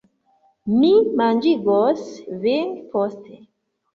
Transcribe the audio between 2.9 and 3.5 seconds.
poste